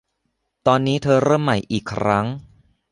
[0.67, 2.25] ตอนนี้เธอเริ่มใหม่อีกครั้ง